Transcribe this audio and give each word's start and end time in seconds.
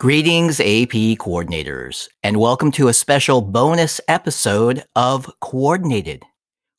Greetings, 0.00 0.60
AP 0.60 1.18
coordinators, 1.18 2.08
and 2.22 2.38
welcome 2.38 2.70
to 2.70 2.88
a 2.88 2.94
special 2.94 3.42
bonus 3.42 4.00
episode 4.08 4.82
of 4.96 5.30
Coordinated. 5.42 6.22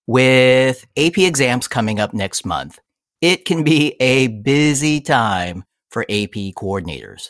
With 0.07 0.87
AP 0.97 1.19
exams 1.19 1.67
coming 1.67 1.99
up 1.99 2.15
next 2.15 2.47
month, 2.47 2.79
it 3.21 3.45
can 3.45 3.63
be 3.63 3.95
a 3.99 4.29
busy 4.29 4.99
time 5.01 5.65
for 5.91 6.01
AP 6.09 6.55
coordinators. 6.57 7.29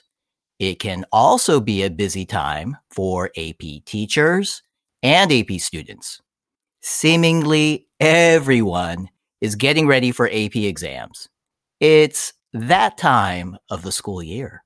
It 0.60 0.80
can 0.80 1.04
also 1.12 1.60
be 1.60 1.84
a 1.84 1.90
busy 1.90 2.26
time 2.26 2.78
for 2.90 3.30
AP 3.36 3.84
teachers 3.84 4.64
and 5.04 5.30
AP 5.30 5.60
students. 5.60 6.22
Seemingly 6.82 7.88
everyone 8.00 9.10
is 9.42 9.56
getting 9.58 9.88
ready 9.88 10.14
for 10.14 10.30
AP 10.30 10.56
exams. 10.56 11.28
It's 11.82 12.32
that 12.54 12.98
time 12.98 13.58
of 13.70 13.82
the 13.82 13.92
school 13.92 14.24
year. 14.24 14.64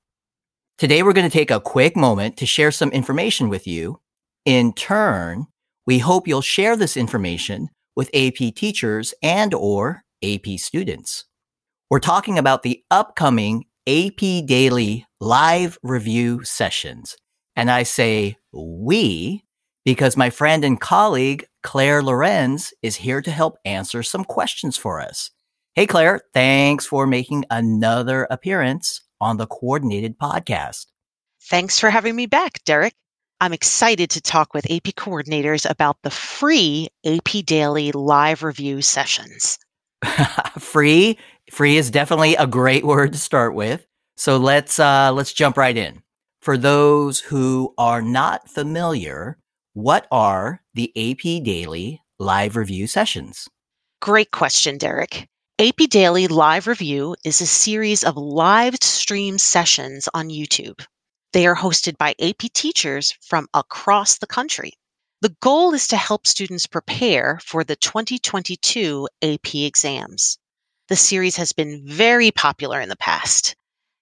Today, 0.77 1.03
we're 1.03 1.13
going 1.13 1.29
to 1.29 1.31
take 1.31 1.51
a 1.51 1.61
quick 1.61 1.95
moment 1.95 2.35
to 2.35 2.45
share 2.45 2.69
some 2.69 2.89
information 2.89 3.47
with 3.47 3.65
you. 3.65 4.01
In 4.43 4.73
turn, 4.73 5.47
we 5.87 5.99
hope 5.99 6.27
you'll 6.27 6.41
share 6.41 6.75
this 6.75 6.97
information 6.97 7.69
with 7.95 8.09
AP 8.13 8.53
teachers 8.55 9.13
and 9.23 9.53
or 9.53 10.03
AP 10.21 10.45
students. 10.57 11.23
We're 11.89 11.99
talking 11.99 12.37
about 12.37 12.63
the 12.63 12.83
upcoming 12.91 13.63
AP 13.87 14.19
Daily 14.45 15.05
live 15.21 15.77
review 15.81 16.43
sessions. 16.43 17.15
And 17.55 17.71
I 17.71 17.83
say 17.83 18.35
we 18.51 19.45
because 19.85 20.17
my 20.17 20.29
friend 20.29 20.65
and 20.65 20.81
colleague, 20.81 21.45
Claire 21.63 22.03
Lorenz, 22.03 22.73
is 22.81 22.97
here 22.97 23.21
to 23.21 23.31
help 23.31 23.55
answer 23.63 24.03
some 24.03 24.25
questions 24.25 24.75
for 24.75 24.99
us. 24.99 25.31
Hey, 25.73 25.87
Claire, 25.87 26.19
thanks 26.33 26.85
for 26.85 27.07
making 27.07 27.45
another 27.49 28.27
appearance 28.29 29.04
on 29.25 29.37
the 29.37 29.47
Coordinated 29.47 30.19
podcast. 30.19 30.85
Thanks 31.41 31.79
for 31.79 31.89
having 31.89 32.15
me 32.15 32.27
back, 32.27 32.63
Derek. 32.63 32.93
I'm 33.41 33.53
excited 33.53 34.11
to 34.11 34.21
talk 34.21 34.53
with 34.53 34.69
AP 34.69 34.93
coordinators 34.95 35.67
about 35.67 35.97
the 36.03 36.11
free 36.11 36.89
AP 37.05 37.43
Daily 37.43 37.91
live 37.91 38.43
review 38.43 38.83
sessions. 38.83 39.57
free, 40.59 41.17
free 41.51 41.77
is 41.77 41.89
definitely 41.89 42.35
a 42.35 42.45
great 42.45 42.85
word 42.91 43.13
to 43.13 43.19
start 43.19 43.55
with. 43.55 43.85
So 44.15 44.37
let's 44.37 44.79
uh, 44.79 45.11
let's 45.11 45.33
jump 45.33 45.57
right 45.57 45.75
in. 45.75 46.03
For 46.41 46.55
those 46.55 47.19
who 47.19 47.73
are 47.77 48.03
not 48.03 48.47
familiar, 48.47 49.39
what 49.73 50.07
are 50.11 50.61
the 50.75 50.91
AP 50.95 51.43
Daily 51.43 52.01
live 52.19 52.55
review 52.55 52.85
sessions? 52.85 53.49
Great 54.01 54.29
question, 54.29 54.77
Derek. 54.77 55.27
AP 55.57 55.77
Daily 55.89 56.27
Live 56.27 56.67
Review 56.67 57.15
is 57.23 57.39
a 57.39 57.45
series 57.45 58.03
of 58.03 58.17
live 58.17 58.77
stream 59.05 59.37
sessions 59.37 60.09
on 60.15 60.29
YouTube. 60.29 60.83
They 61.31 61.45
are 61.45 61.55
hosted 61.55 61.95
by 61.99 62.15
AP 62.19 62.51
teachers 62.55 63.13
from 63.21 63.47
across 63.53 64.17
the 64.17 64.25
country. 64.25 64.73
The 65.21 65.35
goal 65.41 65.75
is 65.75 65.87
to 65.89 65.95
help 65.95 66.25
students 66.25 66.65
prepare 66.65 67.39
for 67.45 67.63
the 67.63 67.75
2022 67.75 69.07
AP 69.21 69.53
exams. 69.53 70.39
The 70.89 70.95
series 70.95 71.35
has 71.35 71.51
been 71.51 71.83
very 71.85 72.31
popular 72.31 72.81
in 72.81 72.89
the 72.89 72.95
past. 72.95 73.55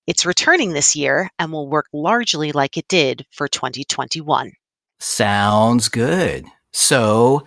It's 0.08 0.26
returning 0.26 0.72
this 0.72 0.96
year 0.96 1.30
and 1.38 1.52
will 1.52 1.68
work 1.68 1.88
largely 1.92 2.54
like 2.54 2.78
it 2.78 2.88
did 2.88 3.26
for 3.30 3.50
2021. 3.50 4.54
Sounds 5.02 5.90
good. 5.90 6.46
So, 6.72 7.46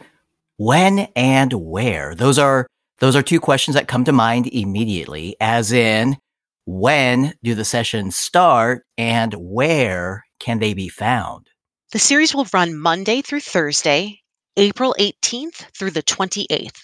when 0.58 1.08
and 1.16 1.54
where? 1.54 2.14
Those 2.14 2.38
are 2.38 2.66
those 2.98 3.16
are 3.16 3.22
two 3.22 3.40
questions 3.40 3.76
that 3.76 3.88
come 3.88 4.04
to 4.04 4.12
mind 4.12 4.46
immediately, 4.48 5.36
as 5.40 5.72
in, 5.72 6.18
when 6.66 7.32
do 7.42 7.54
the 7.54 7.64
sessions 7.64 8.16
start 8.16 8.84
and 8.98 9.32
where 9.34 10.24
can 10.40 10.58
they 10.58 10.74
be 10.74 10.88
found? 10.88 11.48
The 11.92 11.98
series 11.98 12.34
will 12.34 12.46
run 12.52 12.76
Monday 12.76 13.22
through 13.22 13.40
Thursday, 13.40 14.20
April 14.56 14.94
18th 14.98 15.64
through 15.78 15.92
the 15.92 16.02
28th. 16.02 16.82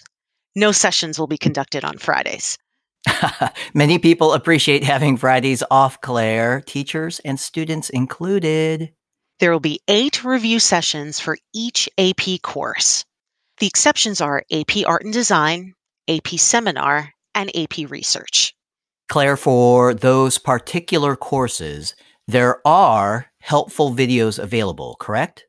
No 0.55 0.71
sessions 0.71 1.19
will 1.19 1.27
be 1.27 1.37
conducted 1.37 1.83
on 1.83 1.97
Fridays. 1.97 2.57
Many 3.73 3.99
people 3.99 4.33
appreciate 4.33 4.83
having 4.85 5.17
Fridays 5.17 5.63
off, 5.69 5.99
Claire, 5.99 6.61
teachers 6.61 7.19
and 7.19 7.37
students 7.37 7.89
included. 7.89 8.93
There 9.39 9.51
will 9.51 9.59
be 9.59 9.81
eight 9.89 10.23
review 10.23 10.59
sessions 10.59 11.19
for 11.19 11.37
each 11.53 11.89
AP 11.97 12.41
course. 12.41 13.03
The 13.59 13.67
exceptions 13.67 14.21
are 14.21 14.45
AP 14.51 14.85
Art 14.85 15.03
and 15.03 15.13
Design, 15.13 15.73
AP 16.07 16.27
Seminar, 16.37 17.11
and 17.35 17.51
AP 17.55 17.89
Research. 17.89 18.52
Claire, 19.09 19.37
for 19.37 19.93
those 19.93 20.37
particular 20.37 21.15
courses, 21.15 21.95
there 22.27 22.65
are 22.65 23.27
helpful 23.39 23.93
videos 23.93 24.39
available, 24.39 24.95
correct? 24.99 25.45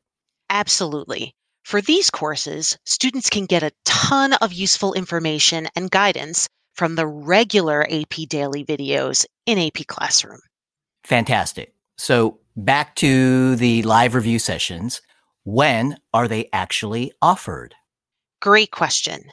Absolutely. 0.49 1.33
For 1.63 1.81
these 1.81 2.09
courses, 2.09 2.77
students 2.85 3.29
can 3.29 3.45
get 3.45 3.63
a 3.63 3.71
ton 3.85 4.33
of 4.33 4.53
useful 4.53 4.93
information 4.93 5.67
and 5.75 5.89
guidance 5.89 6.47
from 6.75 6.95
the 6.95 7.07
regular 7.07 7.83
AP 7.89 8.27
Daily 8.27 8.63
videos 8.63 9.25
in 9.45 9.57
AP 9.57 9.87
Classroom. 9.87 10.41
Fantastic. 11.03 11.73
So, 11.97 12.39
back 12.55 12.95
to 12.97 13.55
the 13.55 13.81
live 13.83 14.13
review 14.13 14.37
sessions. 14.37 15.01
When 15.43 15.97
are 16.13 16.27
they 16.27 16.49
actually 16.51 17.13
offered? 17.21 17.73
Great 18.41 18.71
question. 18.71 19.31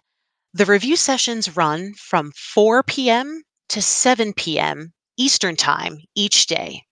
The 0.54 0.66
review 0.66 0.96
sessions 0.96 1.56
run 1.56 1.94
from 1.94 2.32
4 2.36 2.82
p.m. 2.82 3.42
to 3.72 3.82
7 3.82 4.34
p.m. 4.34 4.92
Eastern 5.16 5.56
Time 5.56 5.98
each 6.14 6.46
day. 6.46 6.82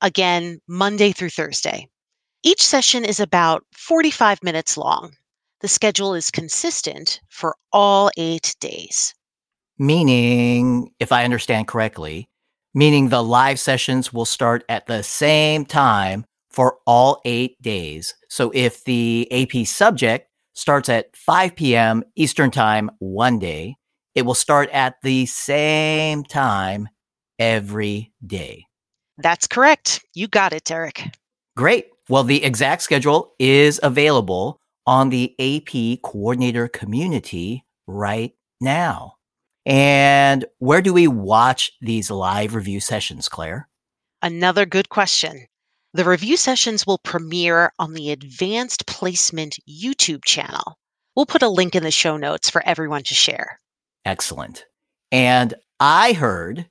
Again, 0.00 0.58
Monday 0.66 1.12
through 1.12 1.30
Thursday. 1.30 1.86
Each 2.42 2.62
session 2.62 3.04
is 3.04 3.20
about 3.20 3.64
45 3.76 4.42
minutes 4.42 4.78
long. 4.78 5.12
The 5.60 5.68
schedule 5.68 6.14
is 6.14 6.30
consistent 6.30 7.20
for 7.28 7.56
all 7.72 8.10
eight 8.16 8.56
days. 8.58 9.14
Meaning, 9.78 10.90
if 10.98 11.12
I 11.12 11.24
understand 11.24 11.68
correctly, 11.68 12.30
meaning 12.74 13.10
the 13.10 13.22
live 13.22 13.60
sessions 13.60 14.10
will 14.10 14.24
start 14.24 14.64
at 14.70 14.86
the 14.86 15.02
same 15.02 15.66
time 15.66 16.24
for 16.50 16.78
all 16.86 17.20
eight 17.26 17.60
days. 17.60 18.14
So 18.30 18.50
if 18.54 18.84
the 18.84 19.28
AP 19.30 19.66
subject 19.66 20.30
starts 20.54 20.88
at 20.88 21.14
5 21.14 21.54
p.m. 21.54 22.02
Eastern 22.16 22.50
Time 22.50 22.90
one 22.98 23.38
day. 23.38 23.76
It 24.14 24.22
will 24.22 24.34
start 24.34 24.70
at 24.70 24.96
the 25.02 25.26
same 25.26 26.24
time 26.24 26.88
every 27.38 28.12
day. 28.26 28.66
That's 29.18 29.46
correct. 29.46 30.04
You 30.14 30.28
got 30.28 30.52
it, 30.52 30.64
Derek. 30.64 31.02
Great. 31.56 31.86
Well, 32.08 32.24
the 32.24 32.42
exact 32.42 32.82
schedule 32.82 33.34
is 33.38 33.78
available 33.82 34.58
on 34.86 35.10
the 35.10 35.34
AP 35.38 36.02
coordinator 36.02 36.68
community 36.68 37.64
right 37.86 38.32
now. 38.60 39.14
And 39.66 40.44
where 40.58 40.82
do 40.82 40.92
we 40.92 41.06
watch 41.06 41.70
these 41.80 42.10
live 42.10 42.54
review 42.54 42.80
sessions, 42.80 43.28
Claire? 43.28 43.68
Another 44.22 44.66
good 44.66 44.88
question. 44.88 45.46
The 45.92 46.04
review 46.04 46.36
sessions 46.36 46.86
will 46.86 46.98
premiere 46.98 47.72
on 47.78 47.94
the 47.94 48.10
Advanced 48.10 48.86
Placement 48.86 49.58
YouTube 49.68 50.24
channel. 50.24 50.78
We'll 51.14 51.26
put 51.26 51.42
a 51.42 51.48
link 51.48 51.74
in 51.74 51.82
the 51.82 51.90
show 51.90 52.16
notes 52.16 52.48
for 52.48 52.62
everyone 52.64 53.02
to 53.04 53.14
share. 53.14 53.60
Excellent. 54.04 54.66
And 55.12 55.54
I 55.78 56.12
heard, 56.12 56.68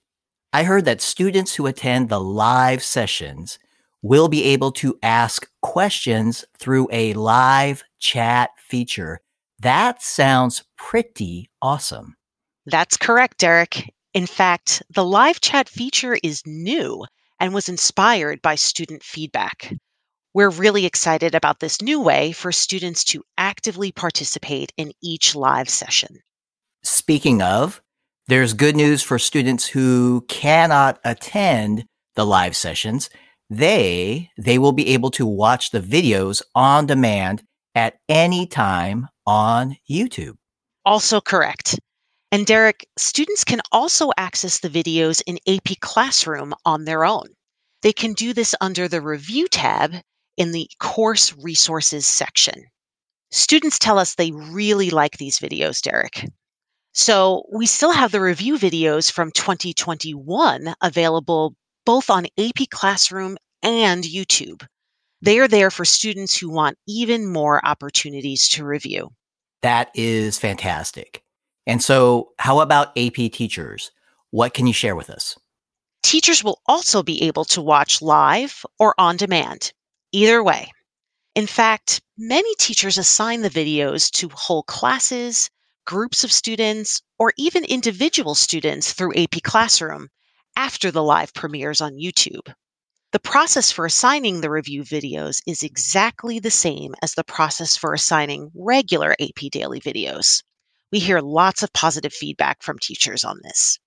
I 0.53 0.63
heard 0.63 0.85
that 0.85 1.01
students 1.01 1.55
who 1.55 1.67
attend 1.67 2.09
the 2.09 2.19
live 2.19 2.83
sessions 2.83 3.59
will 4.01 4.29
be 4.29 4.43
able 4.45 4.71
to 4.71 4.97
ask 5.03 5.49
questions 5.61 6.45
through 6.57 6.87
a 6.91 7.13
live 7.13 7.83
chat 7.99 8.51
feature. 8.57 9.19
That 9.59 10.01
sounds 10.01 10.63
pretty 10.77 11.49
awesome. 11.61 12.15
That's 12.65 12.97
correct, 12.97 13.39
Derek. 13.39 13.93
In 14.13 14.25
fact, 14.25 14.81
the 14.89 15.05
live 15.05 15.41
chat 15.41 15.67
feature 15.67 16.17
is 16.23 16.41
new 16.45 17.05
and 17.39 17.53
was 17.53 17.69
inspired 17.69 18.41
by 18.41 18.55
student 18.55 19.03
feedback. 19.03 19.73
We're 20.33 20.49
really 20.49 20.85
excited 20.85 21.35
about 21.35 21.59
this 21.59 21.81
new 21.81 21.99
way 21.99 22.31
for 22.31 22.51
students 22.51 23.03
to 23.05 23.23
actively 23.37 23.91
participate 23.91 24.71
in 24.77 24.93
each 25.01 25.35
live 25.35 25.69
session. 25.69 26.19
Speaking 26.83 27.41
of, 27.41 27.81
there's 28.27 28.53
good 28.53 28.75
news 28.75 29.01
for 29.01 29.19
students 29.19 29.65
who 29.67 30.25
cannot 30.27 30.99
attend 31.03 31.85
the 32.15 32.25
live 32.25 32.55
sessions. 32.55 33.09
They, 33.49 34.29
they 34.37 34.59
will 34.59 34.71
be 34.71 34.89
able 34.89 35.09
to 35.11 35.25
watch 35.25 35.71
the 35.71 35.81
videos 35.81 36.41
on 36.53 36.85
demand 36.85 37.43
at 37.75 37.97
any 38.07 38.45
time 38.45 39.07
on 39.25 39.77
YouTube. 39.89 40.35
Also 40.85 41.19
correct. 41.19 41.79
And 42.31 42.45
Derek, 42.45 42.87
students 42.97 43.43
can 43.43 43.61
also 43.71 44.11
access 44.17 44.59
the 44.59 44.69
videos 44.69 45.21
in 45.25 45.39
AP 45.47 45.79
Classroom 45.79 46.53
on 46.65 46.85
their 46.85 47.03
own. 47.03 47.27
They 47.81 47.93
can 47.93 48.13
do 48.13 48.33
this 48.33 48.53
under 48.61 48.87
the 48.87 49.01
Review 49.01 49.47
tab 49.47 49.95
in 50.37 50.51
the 50.51 50.69
Course 50.79 51.33
Resources 51.37 52.05
section. 52.05 52.65
Students 53.31 53.79
tell 53.79 53.97
us 53.97 54.15
they 54.15 54.31
really 54.31 54.89
like 54.89 55.17
these 55.17 55.39
videos, 55.39 55.81
Derek. 55.81 56.25
So 56.93 57.45
we 57.51 57.65
still 57.65 57.91
have 57.91 58.11
the 58.11 58.21
review 58.21 58.57
videos 58.57 59.11
from 59.11 59.31
2021 59.31 60.73
available 60.81 61.55
both 61.85 62.09
on 62.09 62.27
AP 62.37 62.69
Classroom 62.69 63.37
and 63.63 64.03
YouTube. 64.03 64.65
They 65.21 65.39
are 65.39 65.47
there 65.47 65.71
for 65.71 65.85
students 65.85 66.37
who 66.37 66.49
want 66.49 66.77
even 66.87 67.25
more 67.25 67.65
opportunities 67.65 68.47
to 68.49 68.65
review. 68.65 69.11
That 69.61 69.91
is 69.93 70.37
fantastic. 70.37 71.23
And 71.67 71.83
so, 71.83 72.29
how 72.39 72.61
about 72.61 72.97
AP 72.97 73.31
teachers? 73.31 73.91
What 74.31 74.53
can 74.53 74.67
you 74.67 74.73
share 74.73 74.95
with 74.95 75.09
us? 75.09 75.37
Teachers 76.03 76.43
will 76.43 76.61
also 76.65 77.03
be 77.03 77.23
able 77.23 77.45
to 77.45 77.61
watch 77.61 78.01
live 78.01 78.65
or 78.79 78.95
on 78.97 79.17
demand, 79.17 79.73
either 80.11 80.43
way. 80.43 80.71
In 81.35 81.45
fact, 81.45 82.01
many 82.17 82.53
teachers 82.55 82.97
assign 82.97 83.41
the 83.41 83.49
videos 83.49 84.09
to 84.11 84.29
whole 84.29 84.63
classes, 84.63 85.49
groups 85.89 86.23
of 86.23 86.31
students, 86.31 87.01
or 87.17 87.33
even 87.35 87.65
individual 87.65 88.35
students 88.35 88.93
through 88.93 89.11
AP 89.15 89.41
Classroom 89.41 90.07
after 90.55 90.91
the 90.91 91.01
live 91.01 91.33
premieres 91.33 91.81
on 91.81 91.93
YouTube. 91.93 92.53
The 93.11 93.19
process 93.19 93.71
for 93.71 93.87
assigning 93.87 94.41
the 94.41 94.51
review 94.51 94.83
videos 94.83 95.41
is 95.47 95.63
exactly 95.63 96.37
the 96.37 96.51
same 96.51 96.93
as 97.01 97.15
the 97.15 97.23
process 97.23 97.75
for 97.75 97.95
assigning 97.95 98.51
regular 98.53 99.15
AP 99.19 99.49
Daily 99.51 99.81
videos. 99.81 100.43
We 100.91 100.99
hear 100.99 101.21
lots 101.21 101.63
of 101.63 101.73
positive 101.73 102.13
feedback 102.13 102.61
from 102.61 102.77
teachers 102.79 103.23
on 103.23 103.39
this. 103.41 103.79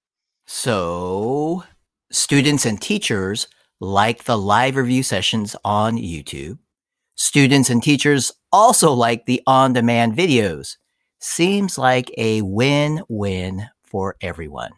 So, 0.44 1.62
students 2.10 2.66
and 2.66 2.82
teachers 2.82 3.46
like 3.78 4.24
the 4.24 4.36
live 4.36 4.74
review 4.74 5.04
sessions 5.04 5.54
on 5.64 5.98
YouTube. 5.98 6.58
Students 7.14 7.70
and 7.70 7.80
teachers 7.80 8.32
also 8.50 8.90
like 8.92 9.26
the 9.26 9.40
on 9.46 9.72
demand 9.72 10.16
videos. 10.16 10.78
Seems 11.24 11.78
like 11.78 12.12
a 12.18 12.42
win 12.42 13.00
win 13.08 13.68
for 13.84 14.16
everyone. 14.20 14.72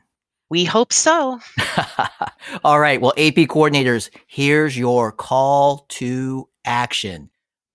We 0.50 0.66
hope 0.66 0.92
so. 0.92 1.40
All 2.64 2.78
right. 2.78 3.00
Well, 3.00 3.14
AP 3.16 3.48
coordinators, 3.48 4.10
here's 4.26 4.76
your 4.76 5.10
call 5.10 5.86
to 5.88 6.50
action. 6.66 7.30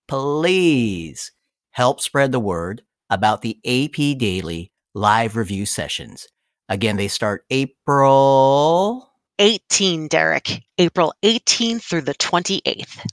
Please 0.07 1.31
help 1.71 2.00
spread 2.00 2.31
the 2.31 2.39
word 2.39 2.83
about 3.10 3.42
the 3.42 3.57
AP 3.66 4.19
Daily 4.19 4.71
live 4.94 5.36
review 5.36 5.66
sessions. 5.66 6.27
Again, 6.69 6.95
they 6.95 7.07
start 7.07 7.45
April 7.50 9.12
18, 9.39 10.07
Derek. 10.10 10.62
April 10.77 11.12
18th 11.24 11.81
through 11.81 12.01
the 12.01 12.13
28th. 12.13 13.04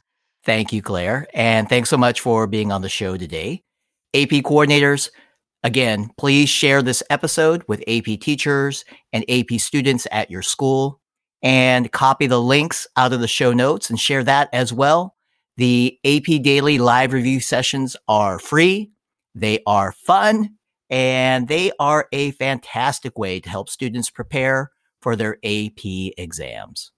Thank 0.44 0.75
you, 0.75 0.82
Claire. 0.82 1.26
And 1.32 1.67
thanks 1.67 1.88
so 1.88 1.97
much 1.97 2.20
for 2.20 2.47
being 2.47 2.70
on 2.73 2.82
the 2.82 2.91
show 2.91 3.17
today. 3.17 3.62
AP 4.12 4.29
coordinators, 4.44 5.08
again, 5.67 6.09
please 6.17 6.49
share 6.49 6.81
this 6.81 7.03
episode 7.11 7.65
with 7.67 7.83
AP 7.89 8.21
teachers 8.21 8.85
and 9.13 9.25
AP 9.29 9.59
students 9.59 10.07
at 10.13 10.31
your 10.31 10.41
school 10.41 11.01
and 11.43 11.91
copy 11.91 12.29
the 12.29 12.41
links 12.41 12.87
out 12.97 13.13
of 13.13 13.19
the 13.19 13.27
show 13.27 13.53
notes 13.53 13.91
and 13.91 13.99
share 13.99 14.23
that 14.23 14.49
as 14.53 14.73
well. 14.73 15.17
The 15.57 15.99
AP 16.05 16.41
Daily 16.43 16.79
live 16.79 17.13
review 17.13 17.41
sessions 17.41 17.97
are 18.07 18.39
free. 18.39 18.93
They 19.35 19.59
are 19.67 19.91
fun 19.91 20.51
and 20.89 21.49
they 21.49 21.73
are 21.81 22.07
a 22.13 22.31
fantastic 22.33 23.19
way 23.19 23.41
to 23.41 23.51
help 23.51 23.69
students 23.69 24.09
prepare 24.09 24.71
for 25.01 25.17
their 25.17 25.39
AP 25.43 26.13
exams. 26.17 26.93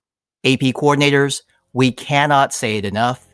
AP 0.44 0.61
coordinators, 0.75 1.41
we 1.73 1.91
cannot 1.91 2.53
say 2.53 2.76
it 2.76 2.85
enough. 2.85 3.26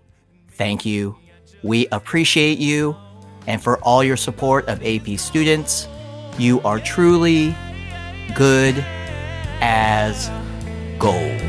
Thank 0.52 0.86
you. 0.86 1.16
We 1.64 1.88
appreciate 1.88 2.58
you. 2.58 2.96
And 3.46 3.62
for 3.62 3.78
all 3.78 4.02
your 4.02 4.16
support 4.16 4.66
of 4.68 4.82
AP 4.84 5.18
students, 5.18 5.86
you 6.38 6.60
are 6.62 6.80
truly 6.80 7.54
good 8.34 8.74
as 9.60 10.30
gold. 10.98 11.43